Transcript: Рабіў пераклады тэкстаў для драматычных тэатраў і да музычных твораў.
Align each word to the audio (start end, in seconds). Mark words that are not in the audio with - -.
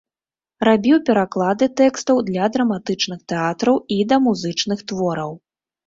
Рабіў 0.67 0.97
пераклады 1.09 1.67
тэкстаў 1.83 2.23
для 2.31 2.49
драматычных 2.57 3.23
тэатраў 3.35 3.75
і 4.01 4.03
да 4.11 4.23
музычных 4.29 4.79
твораў. 4.93 5.31